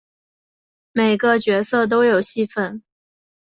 [0.93, 2.81] 每个角色都有戏份